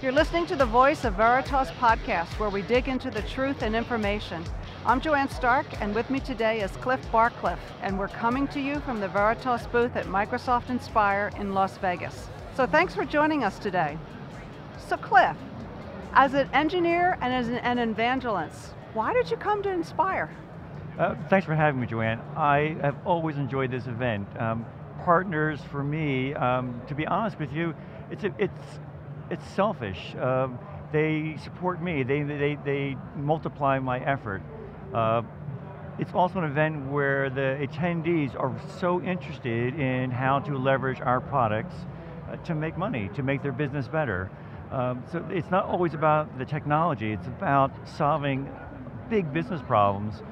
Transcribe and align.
You're 0.00 0.12
listening 0.12 0.46
to 0.46 0.54
the 0.54 0.64
Voice 0.64 1.04
of 1.04 1.14
Veritas 1.14 1.70
podcast, 1.72 2.38
where 2.38 2.50
we 2.50 2.62
dig 2.62 2.86
into 2.86 3.10
the 3.10 3.22
truth 3.22 3.62
and 3.62 3.74
information. 3.74 4.44
I'm 4.86 5.00
Joann 5.00 5.28
Starke, 5.28 5.76
and 5.80 5.92
with 5.92 6.08
me 6.08 6.20
today 6.20 6.60
is 6.60 6.70
Cliff 6.76 7.00
Barcliff, 7.10 7.58
and 7.82 7.98
we're 7.98 8.06
coming 8.06 8.46
to 8.48 8.60
you 8.60 8.78
from 8.78 9.00
the 9.00 9.08
Veritas 9.08 9.66
booth 9.66 9.96
at 9.96 10.06
Microsoft 10.06 10.70
Inspire 10.70 11.32
in 11.40 11.52
Las 11.52 11.78
Vegas. 11.78 12.28
So 12.54 12.64
thanks 12.64 12.94
for 12.94 13.04
joining 13.04 13.42
us 13.42 13.58
today. 13.58 13.98
So 14.86 14.96
Cliff, 14.96 15.36
as 16.12 16.32
an 16.32 16.48
engineer 16.52 17.18
and 17.20 17.34
as 17.34 17.48
an, 17.48 17.78
evangelist, 17.80 18.74
why 18.94 19.12
did 19.12 19.28
you 19.28 19.36
come 19.36 19.64
to 19.64 19.68
Inspire? 19.68 20.30
Uh, 20.96 21.16
thanks 21.28 21.44
for 21.44 21.56
having 21.56 21.80
me, 21.80 21.88
Joann. 21.88 22.20
I 22.36 22.76
have 22.82 23.04
always 23.04 23.36
enjoyed 23.36 23.72
this 23.72 23.88
event. 23.88 24.28
Um, 24.40 24.64
partners 25.00 25.58
for 25.72 25.82
me, 25.82 26.34
um, 26.34 26.80
to 26.86 26.94
be 26.94 27.04
honest 27.04 27.40
with 27.40 27.52
you, 27.52 27.74
it's, 28.12 28.22
a, 28.22 28.32
it's 28.38 28.78
it's 29.30 29.46
selfish. 29.50 30.14
Um, 30.16 30.58
they 30.92 31.36
support 31.42 31.82
me, 31.82 32.02
they, 32.02 32.22
they, 32.22 32.58
they 32.64 32.96
multiply 33.16 33.78
my 33.78 33.98
effort. 34.00 34.42
Uh, 34.94 35.22
it's 35.98 36.14
also 36.14 36.38
an 36.38 36.44
event 36.44 36.90
where 36.90 37.28
the 37.28 37.58
attendees 37.66 38.34
are 38.38 38.54
so 38.78 39.02
interested 39.02 39.78
in 39.78 40.10
how 40.10 40.38
to 40.40 40.56
leverage 40.56 41.00
our 41.00 41.20
products 41.20 41.74
uh, 42.30 42.36
to 42.36 42.54
make 42.54 42.78
money, 42.78 43.10
to 43.16 43.22
make 43.22 43.42
their 43.42 43.52
business 43.52 43.88
better. 43.88 44.30
Um, 44.70 45.02
so 45.10 45.24
it's 45.30 45.50
not 45.50 45.64
always 45.64 45.94
about 45.94 46.38
the 46.38 46.44
technology, 46.44 47.12
it's 47.12 47.26
about 47.26 47.72
solving 47.96 48.48
big 49.10 49.32
business 49.32 49.60
problems, 49.62 50.22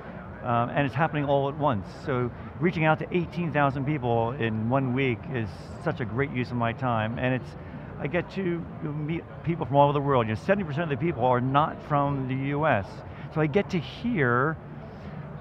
um, 0.45 0.71
and 0.71 0.87
it's 0.87 0.95
happening 0.95 1.25
all 1.25 1.49
at 1.49 1.59
once. 1.59 1.89
So 2.05 2.31
reaching 2.61 2.85
out 2.85 2.99
to 3.01 3.17
18,000 3.17 3.85
people 3.85 4.33
in 4.33 4.69
one 4.69 4.95
week 4.95 5.19
is 5.33 5.49
such 5.83 6.01
a 6.01 6.05
great 6.05 6.31
use 6.31 6.51
of 6.51 6.57
my 6.57 6.73
time, 6.73 7.19
and 7.19 7.35
it's 7.35 7.57
I 7.99 8.07
get 8.07 8.31
to 8.33 8.65
meet 8.83 9.23
people 9.45 9.65
from 9.67 9.77
all 9.77 9.85
over 9.89 9.95
the 9.95 10.01
world. 10.01 10.27
You 10.29 10.35
know, 10.35 10.41
70% 10.41 10.83
of 10.83 10.89
the 10.89 10.97
people 10.97 11.25
are 11.25 11.41
not 11.41 11.83
from 11.89 12.29
the 12.29 12.51
US. 12.57 12.87
So 13.35 13.41
I 13.41 13.47
get 13.47 13.71
to 13.71 13.79
hear 13.79 14.57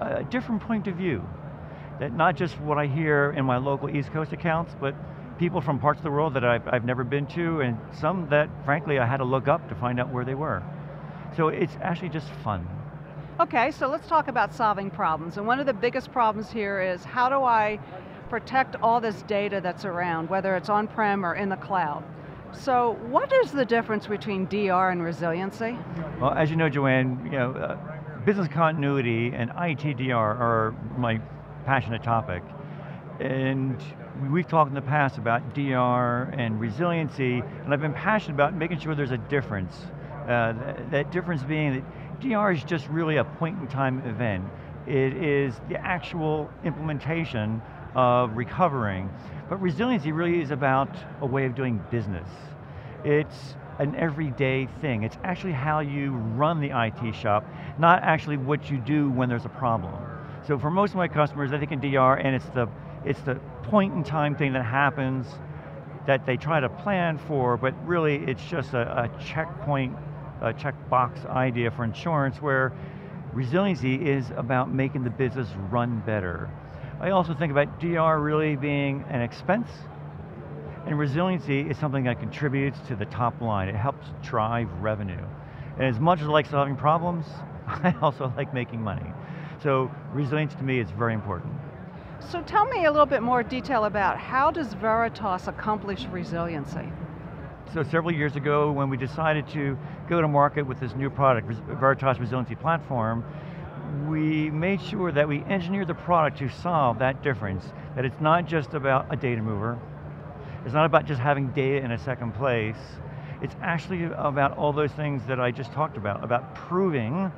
a 0.00 0.24
different 0.24 0.62
point 0.62 0.86
of 0.86 0.96
view. 0.96 1.22
That 2.00 2.12
not 2.12 2.36
just 2.36 2.60
what 2.60 2.78
I 2.78 2.86
hear 2.86 3.32
in 3.36 3.44
my 3.44 3.56
local 3.56 3.94
East 3.94 4.12
Coast 4.12 4.32
accounts, 4.32 4.74
but 4.80 4.94
people 5.38 5.60
from 5.60 5.78
parts 5.78 5.98
of 5.98 6.04
the 6.04 6.10
world 6.10 6.34
that 6.34 6.44
I've, 6.44 6.66
I've 6.68 6.84
never 6.84 7.04
been 7.04 7.26
to, 7.28 7.60
and 7.60 7.78
some 7.92 8.28
that, 8.30 8.48
frankly, 8.64 8.98
I 8.98 9.06
had 9.06 9.18
to 9.18 9.24
look 9.24 9.48
up 9.48 9.68
to 9.68 9.74
find 9.74 10.00
out 10.00 10.10
where 10.10 10.24
they 10.24 10.34
were. 10.34 10.62
So 11.36 11.48
it's 11.48 11.76
actually 11.82 12.08
just 12.10 12.28
fun. 12.42 12.66
Okay, 13.38 13.70
so 13.70 13.88
let's 13.88 14.08
talk 14.08 14.28
about 14.28 14.54
solving 14.54 14.90
problems. 14.90 15.36
And 15.36 15.46
one 15.46 15.60
of 15.60 15.66
the 15.66 15.74
biggest 15.74 16.10
problems 16.10 16.50
here 16.50 16.80
is 16.80 17.04
how 17.04 17.28
do 17.28 17.44
I 17.44 17.78
protect 18.30 18.76
all 18.76 19.00
this 19.00 19.22
data 19.22 19.60
that's 19.60 19.84
around, 19.84 20.30
whether 20.30 20.56
it's 20.56 20.70
on-prem 20.70 21.24
or 21.24 21.34
in 21.34 21.50
the 21.50 21.56
cloud? 21.56 22.02
So 22.52 22.92
what 23.08 23.32
is 23.44 23.52
the 23.52 23.64
difference 23.64 24.06
between 24.06 24.46
DR 24.46 24.90
and 24.90 25.02
resiliency? 25.02 25.76
Well, 26.20 26.32
as 26.32 26.50
you 26.50 26.56
know, 26.56 26.68
Joann, 26.68 27.24
you 27.24 27.32
know, 27.32 27.52
uh, 27.52 27.76
business 28.24 28.48
continuity 28.48 29.32
and 29.34 29.50
ITDR 29.50 30.12
are 30.12 30.74
my 30.96 31.20
passionate 31.64 32.02
topic. 32.02 32.42
And 33.20 33.80
we've 34.30 34.46
talked 34.46 34.68
in 34.68 34.74
the 34.74 34.82
past 34.82 35.18
about 35.18 35.54
DR 35.54 36.24
and 36.36 36.60
resiliency, 36.60 37.42
and 37.64 37.72
I've 37.72 37.80
been 37.80 37.92
passionate 37.92 38.34
about 38.34 38.54
making 38.54 38.80
sure 38.80 38.94
there's 38.94 39.10
a 39.10 39.18
difference. 39.18 39.74
Uh, 40.24 40.52
that, 40.52 40.90
that 40.90 41.12
difference 41.12 41.42
being 41.44 41.74
that 41.74 42.20
DR 42.20 42.52
is 42.52 42.64
just 42.64 42.88
really 42.88 43.16
a 43.16 43.24
point 43.24 43.60
in 43.60 43.68
time 43.68 44.00
event. 44.06 44.44
It 44.86 45.16
is 45.16 45.54
the 45.68 45.80
actual 45.80 46.50
implementation 46.64 47.62
of 47.96 48.36
recovering. 48.36 49.10
But 49.48 49.60
resiliency 49.60 50.12
really 50.12 50.40
is 50.40 50.52
about 50.52 50.94
a 51.20 51.26
way 51.26 51.46
of 51.46 51.56
doing 51.56 51.82
business. 51.90 52.28
It's 53.04 53.56
an 53.78 53.94
everyday 53.96 54.68
thing. 54.80 55.02
It's 55.02 55.16
actually 55.24 55.52
how 55.52 55.80
you 55.80 56.12
run 56.12 56.60
the 56.60 56.70
IT 56.70 57.14
shop, 57.14 57.44
not 57.78 58.02
actually 58.02 58.36
what 58.36 58.70
you 58.70 58.78
do 58.78 59.10
when 59.10 59.28
there's 59.28 59.44
a 59.44 59.50
problem. 59.50 59.94
So 60.46 60.58
for 60.58 60.70
most 60.70 60.90
of 60.90 60.96
my 60.96 61.08
customers, 61.08 61.52
I 61.52 61.58
think 61.58 61.72
in 61.72 61.80
DR, 61.80 62.14
and 62.14 62.34
it's 62.36 62.46
the, 62.50 62.68
it's 63.04 63.20
the 63.22 63.36
point 63.64 63.94
in 63.94 64.04
time 64.04 64.36
thing 64.36 64.52
that 64.52 64.64
happens 64.64 65.26
that 66.06 66.24
they 66.24 66.36
try 66.36 66.60
to 66.60 66.68
plan 66.68 67.18
for, 67.18 67.56
but 67.56 67.74
really 67.86 68.16
it's 68.16 68.44
just 68.44 68.74
a, 68.74 69.04
a 69.04 69.22
checkpoint, 69.22 69.96
a 70.40 70.52
checkbox 70.52 71.26
idea 71.26 71.70
for 71.70 71.84
insurance 71.84 72.40
where 72.40 72.72
resiliency 73.32 73.96
is 73.96 74.30
about 74.36 74.72
making 74.72 75.02
the 75.02 75.10
business 75.10 75.48
run 75.70 76.02
better. 76.06 76.48
I 76.98 77.10
also 77.10 77.34
think 77.34 77.52
about 77.52 77.78
DR 77.78 78.18
really 78.20 78.56
being 78.56 79.04
an 79.10 79.20
expense, 79.20 79.68
and 80.86 80.98
resiliency 80.98 81.60
is 81.60 81.76
something 81.76 82.04
that 82.04 82.18
contributes 82.20 82.78
to 82.88 82.96
the 82.96 83.04
top 83.06 83.40
line. 83.40 83.68
It 83.68 83.74
helps 83.74 84.06
drive 84.22 84.72
revenue. 84.80 85.24
And 85.76 85.86
as 85.86 86.00
much 86.00 86.20
as 86.20 86.26
I 86.26 86.30
like 86.30 86.46
solving 86.46 86.76
problems, 86.76 87.26
I 87.66 87.94
also 88.00 88.32
like 88.36 88.54
making 88.54 88.80
money. 88.80 89.12
So 89.62 89.90
resilience 90.12 90.54
to 90.54 90.62
me 90.62 90.80
is 90.80 90.90
very 90.90 91.12
important. 91.12 91.52
So 92.20 92.40
tell 92.42 92.64
me 92.66 92.86
a 92.86 92.90
little 92.90 93.06
bit 93.06 93.22
more 93.22 93.42
detail 93.42 93.84
about 93.84 94.16
how 94.16 94.50
does 94.50 94.72
Veritas 94.72 95.48
accomplish 95.48 96.06
resiliency? 96.06 96.92
So 97.74 97.82
several 97.82 98.12
years 98.12 98.36
ago 98.36 98.72
when 98.72 98.88
we 98.88 98.96
decided 98.96 99.46
to 99.48 99.76
go 100.08 100.22
to 100.22 100.28
market 100.28 100.66
with 100.66 100.80
this 100.80 100.94
new 100.94 101.10
product, 101.10 101.50
Veritas 101.78 102.18
Resiliency 102.18 102.54
Platform, 102.54 103.22
we 104.08 104.50
made 104.50 104.80
sure 104.80 105.10
that 105.12 105.28
we 105.28 105.42
engineered 105.44 105.88
the 105.88 105.94
product 105.94 106.38
to 106.38 106.48
solve 106.48 106.98
that 106.98 107.22
difference, 107.22 107.64
that 107.94 108.04
it's 108.04 108.20
not 108.20 108.46
just 108.46 108.74
about 108.74 109.06
a 109.10 109.16
data 109.16 109.40
mover, 109.40 109.78
it's 110.64 110.74
not 110.74 110.84
about 110.84 111.06
just 111.06 111.20
having 111.20 111.48
data 111.52 111.84
in 111.84 111.92
a 111.92 111.98
second 111.98 112.32
place, 112.34 112.76
it's 113.42 113.54
actually 113.62 114.04
about 114.04 114.56
all 114.56 114.72
those 114.72 114.92
things 114.92 115.22
that 115.26 115.40
I 115.40 115.50
just 115.50 115.72
talked 115.72 115.96
about, 115.96 116.24
about 116.24 116.54
proving 116.54 117.30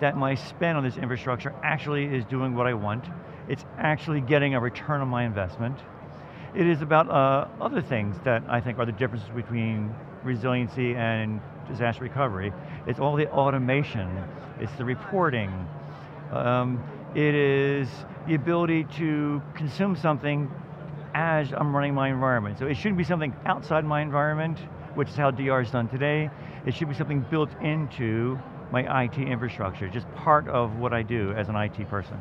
that 0.00 0.16
my 0.16 0.34
spend 0.34 0.78
on 0.78 0.84
this 0.84 0.96
infrastructure 0.96 1.54
actually 1.62 2.04
is 2.04 2.24
doing 2.24 2.54
what 2.54 2.66
I 2.66 2.74
want, 2.74 3.04
it's 3.48 3.64
actually 3.78 4.20
getting 4.20 4.54
a 4.54 4.60
return 4.60 5.00
on 5.00 5.08
my 5.08 5.24
investment. 5.24 5.78
It 6.54 6.66
is 6.66 6.82
about 6.82 7.08
uh, 7.08 7.48
other 7.60 7.82
things 7.82 8.16
that 8.24 8.42
I 8.48 8.60
think 8.60 8.78
are 8.78 8.86
the 8.86 8.92
differences 8.92 9.28
between 9.34 9.94
resiliency 10.24 10.94
and 10.94 11.40
disaster 11.68 12.02
recovery. 12.02 12.52
It's 12.86 12.98
all 12.98 13.16
the 13.16 13.30
automation, 13.30 14.24
it's 14.58 14.72
the 14.76 14.84
reporting, 14.84 15.68
um, 16.32 16.82
it 17.14 17.34
is 17.34 17.88
the 18.26 18.34
ability 18.34 18.84
to 18.96 19.42
consume 19.54 19.96
something 19.96 20.50
as 21.14 21.52
I'm 21.52 21.74
running 21.74 21.94
my 21.94 22.08
environment. 22.08 22.58
So 22.58 22.66
it 22.66 22.74
shouldn't 22.74 22.98
be 22.98 23.04
something 23.04 23.34
outside 23.46 23.84
my 23.84 24.00
environment, 24.00 24.58
which 24.94 25.08
is 25.08 25.16
how 25.16 25.30
DR 25.30 25.62
is 25.62 25.70
done 25.70 25.88
today. 25.88 26.30
It 26.66 26.74
should 26.74 26.88
be 26.88 26.94
something 26.94 27.20
built 27.30 27.50
into 27.62 28.38
my 28.70 29.04
IT 29.04 29.18
infrastructure, 29.18 29.88
just 29.88 30.12
part 30.14 30.46
of 30.48 30.76
what 30.76 30.92
I 30.92 31.02
do 31.02 31.32
as 31.32 31.48
an 31.48 31.56
IT 31.56 31.88
person. 31.88 32.16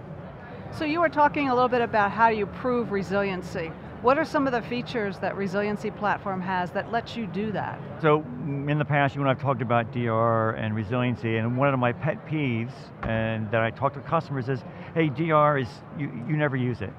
So 0.71 0.85
you 0.85 1.01
were 1.01 1.09
talking 1.09 1.49
a 1.49 1.53
little 1.53 1.69
bit 1.69 1.81
about 1.81 2.11
how 2.11 2.29
you 2.29 2.45
prove 2.45 2.91
resiliency. 2.91 3.71
What 4.01 4.17
are 4.17 4.23
some 4.23 4.47
of 4.47 4.53
the 4.53 4.61
features 4.61 5.19
that 5.19 5.35
Resiliency 5.35 5.91
Platform 5.91 6.39
has 6.39 6.71
that 6.71 6.89
lets 6.89 7.17
you 7.17 7.27
do 7.27 7.51
that? 7.51 7.77
So 8.01 8.23
in 8.45 8.79
the 8.79 8.85
past, 8.85 9.13
you 9.13 9.19
and 9.19 9.29
I've 9.29 9.41
talked 9.41 9.61
about 9.61 9.91
DR 9.91 10.51
and 10.51 10.73
resiliency, 10.73 11.35
and 11.35 11.57
one 11.57 11.73
of 11.73 11.79
my 11.81 11.91
pet 11.91 12.25
peeves, 12.25 12.71
and 13.03 13.51
that 13.51 13.59
I 13.61 13.71
talk 13.71 13.95
to 13.95 13.99
customers 13.99 14.47
is, 14.47 14.63
hey, 14.93 15.09
DR 15.09 15.57
is, 15.57 15.67
you, 15.97 16.07
you 16.29 16.37
never 16.37 16.55
use 16.55 16.79
it. 16.81 16.93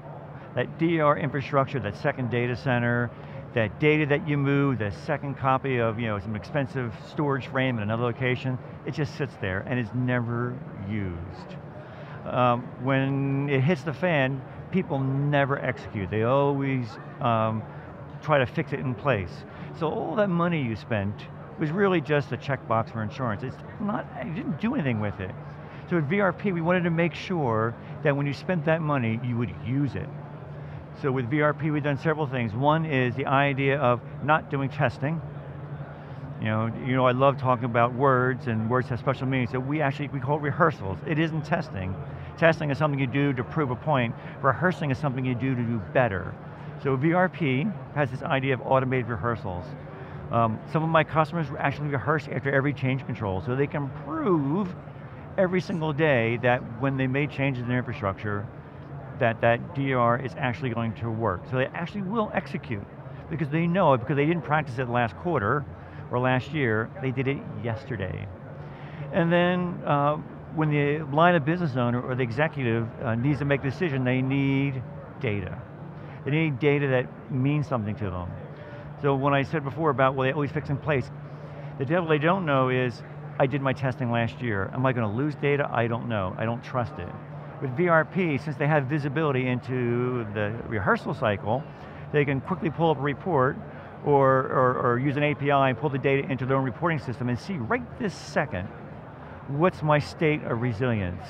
That 0.53 0.77
DR 0.77 1.17
infrastructure, 1.17 1.79
that 1.79 1.97
second 1.97 2.29
data 2.29 2.55
center, 2.55 3.09
that 3.55 3.79
data 3.79 4.05
that 4.05 4.27
you 4.27 4.37
move, 4.37 4.77
the 4.77 4.91
second 4.91 5.39
copy 5.39 5.79
of 5.79 5.99
you 5.99 6.05
know, 6.05 6.19
some 6.19 6.35
expensive 6.35 6.93
storage 7.09 7.47
frame 7.47 7.77
in 7.77 7.83
another 7.83 8.03
location, 8.03 8.59
it 8.85 8.93
just 8.93 9.17
sits 9.17 9.33
there 9.41 9.61
and 9.61 9.79
is 9.79 9.89
never 9.95 10.55
used. 10.87 11.57
Um, 12.25 12.61
when 12.83 13.49
it 13.49 13.61
hits 13.61 13.81
the 13.81 13.93
fan, 13.93 14.39
people 14.71 14.99
never 14.99 15.59
execute. 15.59 16.09
They 16.09 16.23
always 16.23 16.87
um, 17.19 17.63
try 18.21 18.37
to 18.37 18.45
fix 18.45 18.73
it 18.73 18.79
in 18.79 18.95
place. 18.95 19.31
So 19.79 19.89
all 19.89 20.15
that 20.15 20.29
money 20.29 20.61
you 20.61 20.75
spent 20.75 21.15
was 21.59 21.71
really 21.71 22.01
just 22.01 22.31
a 22.31 22.37
checkbox 22.37 22.91
for 22.91 23.03
insurance. 23.03 23.43
It's 23.43 23.55
not, 23.79 24.07
you 24.25 24.33
didn't 24.33 24.59
do 24.59 24.73
anything 24.73 24.99
with 24.99 25.19
it. 25.19 25.31
So 25.89 25.97
at 25.97 26.07
VRP, 26.07 26.53
we 26.53 26.61
wanted 26.61 26.83
to 26.83 26.89
make 26.89 27.13
sure 27.13 27.75
that 28.03 28.15
when 28.15 28.25
you 28.25 28.33
spent 28.33 28.65
that 28.65 28.81
money, 28.81 29.19
you 29.23 29.37
would 29.37 29.53
use 29.65 29.95
it. 29.95 30.07
So 31.01 31.11
with 31.11 31.29
VRP, 31.29 31.71
we've 31.71 31.83
done 31.83 31.97
several 31.97 32.27
things. 32.27 32.53
One 32.53 32.85
is 32.85 33.15
the 33.15 33.25
idea 33.25 33.79
of 33.79 34.01
not 34.23 34.49
doing 34.49 34.69
testing. 34.69 35.21
You 36.39 36.47
know, 36.47 36.71
you 36.85 36.95
know, 36.95 37.05
I 37.05 37.11
love 37.11 37.37
talking 37.37 37.65
about 37.65 37.93
words 37.93 38.47
and 38.47 38.69
words 38.69 38.89
have 38.89 38.99
special 38.99 39.27
meanings. 39.27 39.51
So 39.51 39.59
we 39.59 39.81
actually, 39.81 40.07
we 40.09 40.19
call 40.19 40.37
it 40.37 40.41
rehearsals. 40.41 40.97
It 41.05 41.19
isn't 41.19 41.43
testing. 41.43 41.95
Testing 42.41 42.71
is 42.71 42.79
something 42.79 42.99
you 42.99 43.05
do 43.05 43.33
to 43.33 43.43
prove 43.43 43.69
a 43.69 43.75
point. 43.75 44.15
Rehearsing 44.41 44.89
is 44.89 44.97
something 44.97 45.23
you 45.23 45.35
do 45.35 45.53
to 45.53 45.61
do 45.61 45.79
better. 45.93 46.33
So 46.81 46.97
VRP 46.97 47.71
has 47.93 48.09
this 48.09 48.23
idea 48.23 48.55
of 48.55 48.61
automated 48.61 49.09
rehearsals. 49.09 49.63
Um, 50.31 50.59
some 50.73 50.81
of 50.81 50.89
my 50.89 51.03
customers 51.03 51.45
actually 51.59 51.89
rehearse 51.89 52.27
after 52.31 52.51
every 52.51 52.73
change 52.73 53.05
control 53.05 53.43
so 53.45 53.55
they 53.55 53.67
can 53.67 53.91
prove 54.07 54.73
every 55.37 55.61
single 55.61 55.93
day 55.93 56.37
that 56.37 56.61
when 56.81 56.97
they 56.97 57.05
made 57.05 57.29
changes 57.29 57.61
in 57.61 57.69
their 57.69 57.77
infrastructure, 57.77 58.47
that 59.19 59.39
that 59.41 59.75
DR 59.75 60.17
is 60.25 60.33
actually 60.35 60.71
going 60.71 60.95
to 60.95 61.11
work. 61.11 61.43
So 61.51 61.57
they 61.57 61.67
actually 61.75 62.01
will 62.01 62.31
execute 62.33 62.87
because 63.29 63.49
they 63.49 63.67
know 63.67 63.93
it 63.93 63.99
because 63.99 64.15
they 64.15 64.25
didn't 64.25 64.45
practice 64.45 64.79
it 64.79 64.89
last 64.89 65.15
quarter 65.17 65.63
or 66.09 66.17
last 66.17 66.51
year, 66.53 66.89
they 67.03 67.11
did 67.11 67.27
it 67.27 67.37
yesterday. 67.63 68.27
And 69.13 69.31
then 69.31 69.79
uh, 69.85 70.17
when 70.55 70.69
the 70.69 71.03
line 71.15 71.35
of 71.35 71.45
business 71.45 71.75
owner 71.75 72.01
or 72.01 72.15
the 72.15 72.23
executive 72.23 72.87
uh, 73.01 73.15
needs 73.15 73.39
to 73.39 73.45
make 73.45 73.61
a 73.61 73.69
decision, 73.69 74.03
they 74.03 74.21
need 74.21 74.81
data. 75.19 75.61
They 76.25 76.31
need 76.31 76.59
data 76.59 76.87
that 76.87 77.31
means 77.31 77.67
something 77.67 77.95
to 77.95 78.05
them. 78.05 78.31
So 79.01 79.15
when 79.15 79.33
I 79.33 79.43
said 79.43 79.63
before 79.63 79.89
about, 79.89 80.15
well, 80.15 80.27
they 80.27 80.33
always 80.33 80.51
fix 80.51 80.69
in 80.69 80.77
place, 80.77 81.09
the 81.79 81.85
devil 81.85 82.07
they 82.07 82.19
don't 82.19 82.45
know 82.45 82.69
is, 82.69 83.01
I 83.39 83.47
did 83.47 83.61
my 83.61 83.73
testing 83.73 84.11
last 84.11 84.41
year. 84.41 84.69
Am 84.73 84.85
I 84.85 84.93
going 84.93 85.09
to 85.09 85.15
lose 85.15 85.33
data? 85.35 85.67
I 85.71 85.87
don't 85.87 86.07
know. 86.07 86.35
I 86.37 86.45
don't 86.45 86.63
trust 86.63 86.93
it. 86.99 87.09
With 87.61 87.71
VRP, 87.71 88.43
since 88.43 88.55
they 88.57 88.67
have 88.67 88.85
visibility 88.85 89.47
into 89.47 90.25
the 90.33 90.53
rehearsal 90.67 91.13
cycle, 91.13 91.63
they 92.11 92.25
can 92.25 92.41
quickly 92.41 92.69
pull 92.69 92.91
up 92.91 92.97
a 92.97 93.01
report 93.01 93.57
or, 94.05 94.47
or, 94.47 94.79
or 94.79 94.99
use 94.99 95.17
an 95.17 95.23
API 95.23 95.51
and 95.51 95.77
pull 95.77 95.89
the 95.89 95.97
data 95.97 96.29
into 96.29 96.45
their 96.45 96.57
own 96.57 96.65
reporting 96.65 96.99
system 96.99 97.29
and 97.29 97.39
see 97.39 97.53
right 97.53 97.83
this 97.99 98.13
second, 98.13 98.67
what's 99.47 99.81
my 99.81 99.99
state 99.99 100.43
of 100.43 100.61
resilience? 100.61 101.25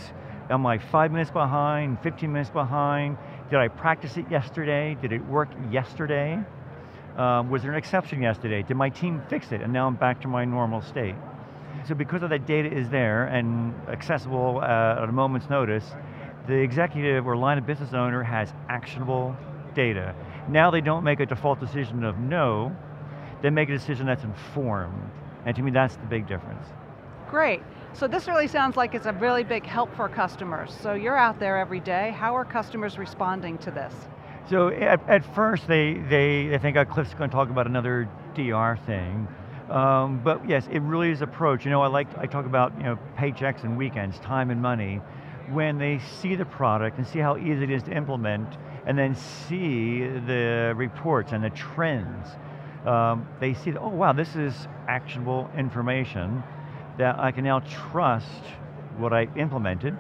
Am 0.49 0.65
I 0.65 0.77
five 0.77 1.11
minutes 1.11 1.31
behind, 1.31 1.99
15 2.01 2.31
minutes 2.31 2.49
behind? 2.49 3.17
Did 3.49 3.59
I 3.59 3.67
practice 3.67 4.17
it 4.17 4.29
yesterday? 4.29 4.97
Did 5.01 5.13
it 5.13 5.25
work 5.25 5.49
yesterday? 5.71 6.39
Um, 7.17 7.49
was 7.49 7.61
there 7.61 7.71
an 7.71 7.77
exception 7.77 8.21
yesterday? 8.21 8.63
Did 8.63 8.77
my 8.77 8.89
team 8.89 9.21
fix 9.29 9.51
it 9.51 9.61
and 9.61 9.71
now 9.71 9.87
I'm 9.87 9.95
back 9.95 10.21
to 10.21 10.27
my 10.27 10.45
normal 10.45 10.81
state? 10.81 11.15
So 11.87 11.95
because 11.95 12.21
of 12.21 12.29
that 12.29 12.45
data 12.45 12.71
is 12.71 12.89
there 12.89 13.25
and 13.25 13.73
accessible 13.89 14.59
uh, 14.61 15.01
at 15.01 15.09
a 15.09 15.11
moment's 15.11 15.49
notice, 15.49 15.93
the 16.47 16.55
executive 16.55 17.27
or 17.27 17.37
line 17.37 17.57
of 17.57 17.65
business 17.65 17.93
owner 17.93 18.23
has 18.23 18.53
actionable 18.69 19.35
data. 19.73 20.15
Now 20.49 20.71
they 20.71 20.81
don't 20.81 21.03
make 21.03 21.19
a 21.19 21.25
default 21.25 21.59
decision 21.59 22.03
of 22.03 22.17
no, 22.17 22.75
they 23.41 23.49
make 23.49 23.69
a 23.69 23.73
decision 23.73 24.05
that's 24.05 24.23
informed. 24.23 25.11
And 25.45 25.55
to 25.55 25.61
me, 25.61 25.71
that's 25.71 25.95
the 25.95 26.05
big 26.05 26.27
difference. 26.27 26.65
Great. 27.29 27.63
So 27.93 28.07
this 28.07 28.27
really 28.27 28.47
sounds 28.47 28.77
like 28.77 28.95
it's 28.95 29.05
a 29.05 29.13
really 29.13 29.43
big 29.43 29.65
help 29.65 29.93
for 29.95 30.07
customers. 30.07 30.73
So 30.81 30.93
you're 30.93 31.17
out 31.17 31.39
there 31.39 31.57
every 31.57 31.81
day. 31.81 32.15
How 32.17 32.35
are 32.35 32.45
customers 32.45 32.97
responding 32.97 33.57
to 33.59 33.71
this? 33.71 33.93
So 34.49 34.69
at, 34.69 35.07
at 35.09 35.35
first 35.35 35.67
they, 35.67 35.95
they, 36.09 36.47
they 36.47 36.57
think 36.57 36.77
oh, 36.77 36.85
Cliff's 36.85 37.13
going 37.13 37.29
to 37.29 37.35
talk 37.35 37.49
about 37.49 37.67
another 37.67 38.09
DR 38.33 38.79
thing. 38.85 39.27
Um, 39.69 40.21
but 40.23 40.47
yes, 40.47 40.67
it 40.71 40.79
really 40.79 41.11
is 41.11 41.21
approach. 41.21 41.63
You 41.63 41.71
know, 41.71 41.81
I 41.81 41.87
like, 41.87 42.07
I 42.17 42.25
talk 42.25 42.45
about 42.45 42.75
you 42.77 42.83
know, 42.83 42.99
paychecks 43.17 43.63
and 43.63 43.77
weekends, 43.77 44.19
time 44.19 44.51
and 44.51 44.61
money. 44.61 45.01
When 45.49 45.77
they 45.77 45.99
see 45.99 46.35
the 46.35 46.45
product 46.45 46.97
and 46.97 47.05
see 47.05 47.19
how 47.19 47.37
easy 47.37 47.63
it 47.63 47.69
is 47.69 47.83
to 47.83 47.91
implement, 47.91 48.57
and 48.85 48.97
then 48.97 49.15
see 49.15 50.07
the 50.25 50.73
reports 50.75 51.33
and 51.33 51.43
the 51.43 51.49
trends, 51.51 52.29
um, 52.85 53.27
they 53.39 53.53
see, 53.53 53.71
that, 53.71 53.79
oh 53.79 53.89
wow, 53.89 54.13
this 54.13 54.35
is 54.35 54.67
actionable 54.87 55.49
information 55.57 56.41
that 57.01 57.19
I 57.19 57.31
can 57.31 57.43
now 57.43 57.61
trust 57.61 58.27
what 58.97 59.11
I 59.11 59.27
implemented. 59.35 59.97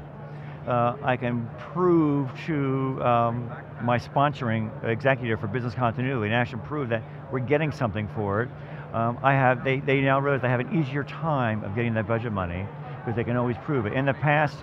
Uh, 0.67 0.95
I 1.01 1.17
can 1.17 1.49
prove 1.57 2.29
to 2.45 3.03
um, 3.03 3.51
my 3.81 3.97
sponsoring 3.97 4.69
executive 4.83 5.39
for 5.39 5.47
business 5.47 5.73
continuity 5.73 6.27
and 6.27 6.35
actually 6.35 6.61
prove 6.61 6.89
that 6.89 7.01
we're 7.31 7.39
getting 7.39 7.71
something 7.71 8.07
for 8.13 8.43
it. 8.43 8.49
Um, 8.93 9.17
I 9.23 9.33
have, 9.33 9.63
they, 9.63 9.79
they 9.79 10.01
now 10.01 10.19
realize 10.19 10.43
they 10.43 10.49
have 10.49 10.59
an 10.59 10.79
easier 10.79 11.03
time 11.03 11.63
of 11.63 11.73
getting 11.73 11.95
that 11.95 12.07
budget 12.07 12.33
money 12.33 12.67
because 12.99 13.15
they 13.15 13.23
can 13.23 13.35
always 13.35 13.57
prove 13.65 13.87
it. 13.87 13.93
In 13.93 14.05
the 14.05 14.13
past, 14.13 14.57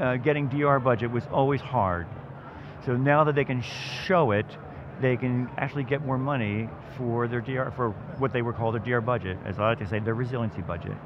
uh, 0.00 0.16
getting 0.16 0.48
DR 0.48 0.80
budget 0.80 1.12
was 1.12 1.22
always 1.30 1.60
hard. 1.60 2.08
So 2.84 2.96
now 2.96 3.22
that 3.22 3.36
they 3.36 3.44
can 3.44 3.62
show 3.62 4.32
it, 4.32 4.46
they 5.00 5.16
can 5.16 5.48
actually 5.56 5.84
get 5.84 6.04
more 6.04 6.18
money 6.18 6.68
for 6.98 7.28
their 7.28 7.40
DR, 7.40 7.70
for 7.76 7.90
what 8.18 8.32
they 8.32 8.42
would 8.42 8.56
call 8.56 8.72
their 8.72 8.80
DR 8.80 9.00
budget, 9.00 9.38
as 9.44 9.60
I 9.60 9.68
like 9.68 9.78
to 9.78 9.86
say, 9.86 10.00
their 10.00 10.14
resiliency 10.14 10.62
budget. 10.62 10.96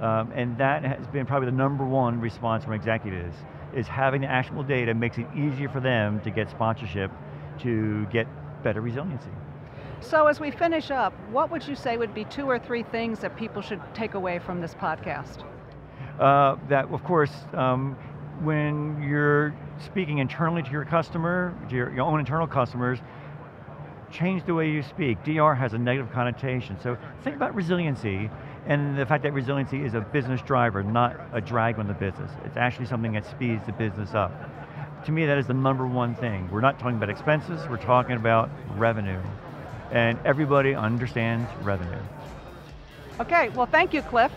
Um, 0.00 0.32
and 0.34 0.56
that 0.58 0.82
has 0.82 1.06
been 1.08 1.26
probably 1.26 1.46
the 1.46 1.56
number 1.56 1.84
one 1.84 2.20
response 2.20 2.64
from 2.64 2.72
executives, 2.72 3.36
is 3.74 3.86
having 3.86 4.22
the 4.22 4.26
actionable 4.26 4.62
data 4.62 4.94
makes 4.94 5.18
it 5.18 5.26
easier 5.36 5.68
for 5.68 5.80
them 5.80 6.20
to 6.22 6.30
get 6.30 6.50
sponsorship 6.50 7.10
to 7.60 8.06
get 8.06 8.26
better 8.62 8.80
resiliency. 8.80 9.30
So 10.00 10.26
as 10.26 10.40
we 10.40 10.50
finish 10.50 10.90
up, 10.90 11.12
what 11.30 11.50
would 11.50 11.66
you 11.68 11.74
say 11.76 11.98
would 11.98 12.14
be 12.14 12.24
two 12.24 12.48
or 12.48 12.58
three 12.58 12.82
things 12.82 13.20
that 13.20 13.36
people 13.36 13.60
should 13.60 13.80
take 13.94 14.14
away 14.14 14.38
from 14.38 14.60
this 14.60 14.74
podcast? 14.74 15.44
Uh, 16.18 16.56
that, 16.68 16.86
of 16.90 17.04
course, 17.04 17.32
um, 17.52 17.94
when 18.42 19.02
you're 19.02 19.54
speaking 19.84 20.18
internally 20.18 20.62
to 20.62 20.70
your 20.70 20.86
customer, 20.86 21.54
to 21.68 21.76
your, 21.76 21.92
your, 21.92 22.04
own 22.04 22.18
internal 22.18 22.46
customers, 22.46 22.98
change 24.10 24.44
the 24.46 24.54
way 24.54 24.70
you 24.70 24.82
speak. 24.82 25.22
DR 25.24 25.54
has 25.54 25.74
a 25.74 25.78
negative 25.78 26.10
connotation, 26.12 26.78
so 26.82 26.96
think 27.22 27.36
about 27.36 27.54
resiliency 27.54 28.30
and 28.66 28.98
the 28.98 29.06
fact 29.06 29.22
that 29.22 29.32
resiliency 29.32 29.84
is 29.84 29.94
a 29.94 30.00
business 30.00 30.40
driver, 30.42 30.82
not 30.82 31.18
a 31.32 31.40
drag 31.40 31.78
on 31.78 31.86
the 31.86 31.94
business. 31.94 32.30
It's 32.44 32.56
actually 32.56 32.86
something 32.86 33.12
that 33.12 33.24
speeds 33.26 33.64
the 33.66 33.72
business 33.72 34.14
up. 34.14 34.32
To 35.06 35.12
me, 35.12 35.26
that 35.26 35.38
is 35.38 35.46
the 35.46 35.54
number 35.54 35.86
one 35.86 36.14
thing. 36.14 36.48
We're 36.50 36.60
not 36.60 36.78
talking 36.78 36.96
about 36.96 37.08
expenses, 37.08 37.66
we're 37.68 37.78
talking 37.78 38.16
about 38.16 38.50
revenue. 38.76 39.20
And 39.90 40.18
everybody 40.24 40.74
understands 40.74 41.48
revenue. 41.62 41.98
Okay, 43.18 43.48
well 43.50 43.66
thank 43.66 43.92
you, 43.92 44.02
Cliff. 44.02 44.32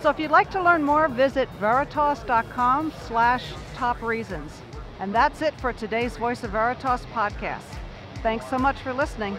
So 0.00 0.10
if 0.10 0.18
you'd 0.18 0.30
like 0.30 0.50
to 0.52 0.62
learn 0.62 0.82
more, 0.82 1.08
visit 1.08 1.48
veritas.com 1.58 2.92
slash 3.06 3.52
top 3.74 4.00
reasons. 4.02 4.52
And 5.00 5.14
that's 5.14 5.42
it 5.42 5.58
for 5.60 5.72
today's 5.72 6.16
Voice 6.16 6.42
of 6.44 6.50
Veritas 6.50 7.06
podcast. 7.12 7.62
Thanks 8.22 8.46
so 8.48 8.58
much 8.58 8.78
for 8.80 8.92
listening. 8.92 9.36